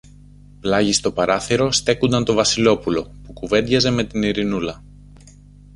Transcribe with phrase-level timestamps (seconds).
[0.59, 4.83] Πλάγι στο παράθυρο στέκουνταν το Βασιλόπουλο που κουβέντιαζε με την Ειρηνούλα